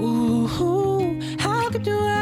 [0.00, 0.46] Ooh,
[1.38, 2.15] how could you?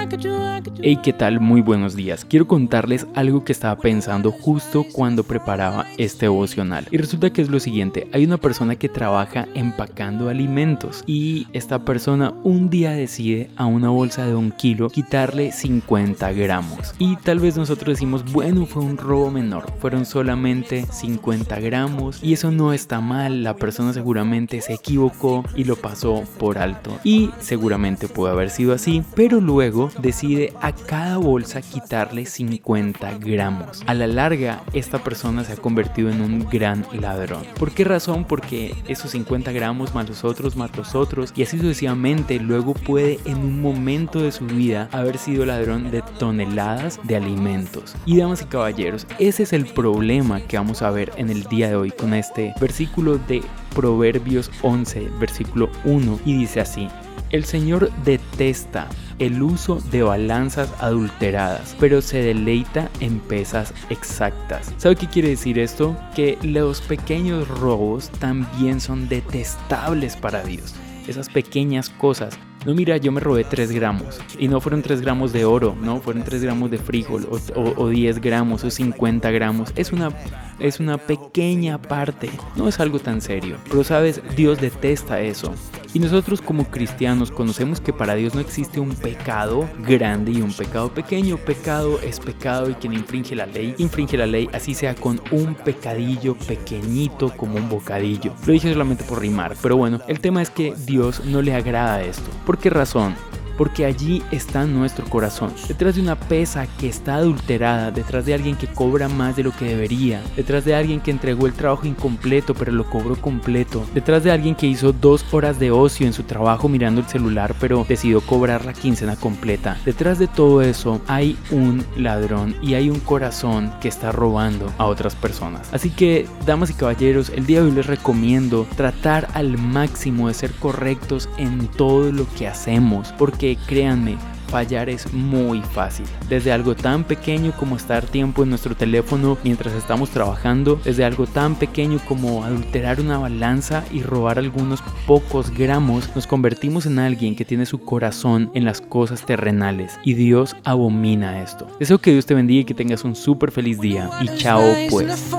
[0.82, 1.40] Hey, ¿qué tal?
[1.40, 2.24] Muy buenos días.
[2.24, 6.86] Quiero contarles algo que estaba pensando justo cuando preparaba este devocional.
[6.90, 11.84] Y resulta que es lo siguiente, hay una persona que trabaja empacando alimentos y esta
[11.84, 16.94] persona un día decide a una bolsa de un kilo quitarle 50 gramos.
[16.98, 22.32] Y tal vez nosotros decimos, bueno, fue un robo menor, fueron solamente 50 gramos y
[22.32, 26.98] eso no está mal, la persona seguramente se equivocó y lo pasó por alto.
[27.04, 33.82] Y seguramente puede haber sido así, pero luego decide a cada bolsa quitarle 50 gramos.
[33.86, 37.42] A la larga, esta persona se ha convertido en un gran ladrón.
[37.58, 38.24] ¿Por qué razón?
[38.24, 43.18] Porque esos 50 gramos más los otros, más los otros, y así sucesivamente, luego puede
[43.24, 47.96] en un momento de su vida haber sido ladrón de toneladas de alimentos.
[48.06, 51.70] Y damas y caballeros, ese es el problema que vamos a ver en el día
[51.70, 53.42] de hoy con este versículo de
[53.74, 56.88] Proverbios 11, versículo 1, y dice así,
[57.30, 64.72] el Señor detesta el uso de balanzas adulteradas, pero se deleita en pesas exactas.
[64.76, 65.96] ¿Sabe qué quiere decir esto?
[66.14, 70.74] Que los pequeños robos también son detestables para Dios.
[71.06, 74.20] Esas pequeñas cosas no, mira, yo me robé 3 gramos.
[74.38, 78.20] Y no fueron 3 gramos de oro, no, fueron 3 gramos de frijol, o, 10
[78.22, 79.72] gramos, o 50 gramos.
[79.76, 80.10] Es una,
[80.58, 83.58] es una pequeña parte, no es algo tan serio.
[83.64, 85.54] Pero sabes, Dios detesta eso.
[85.94, 90.52] Y nosotros como cristianos conocemos que para Dios no existe un pecado grande y un
[90.52, 91.36] pecado pequeño.
[91.36, 95.54] Pecado es pecado y quien infringe la ley, infringe la ley, así sea con un
[95.54, 98.34] pecadillo pequeñito como un bocadillo.
[98.44, 102.02] Lo dije solamente por rimar, pero bueno, el tema es que Dios no le agrada
[102.02, 102.28] esto.
[102.44, 103.14] ¿Por qué razón?
[103.56, 105.52] Porque allí está nuestro corazón.
[105.68, 109.52] Detrás de una pesa que está adulterada, detrás de alguien que cobra más de lo
[109.52, 114.24] que debería, detrás de alguien que entregó el trabajo incompleto pero lo cobró completo, detrás
[114.24, 117.84] de alguien que hizo dos horas de ocio en su trabajo mirando el celular pero
[117.88, 119.76] decidió cobrar la quincena completa.
[119.84, 124.86] Detrás de todo eso hay un ladrón y hay un corazón que está robando a
[124.86, 125.72] otras personas.
[125.72, 130.34] Así que, damas y caballeros, el día de hoy les recomiendo tratar al máximo de
[130.34, 134.16] ser correctos en todo lo que hacemos, porque créanme,
[134.48, 136.06] fallar es muy fácil.
[136.28, 141.26] Desde algo tan pequeño como estar tiempo en nuestro teléfono mientras estamos trabajando, desde algo
[141.26, 147.36] tan pequeño como adulterar una balanza y robar algunos pocos gramos, nos convertimos en alguien
[147.36, 151.66] que tiene su corazón en las cosas terrenales y Dios abomina esto.
[151.80, 155.32] Deseo que Dios te bendiga y que tengas un súper feliz día y chao pues.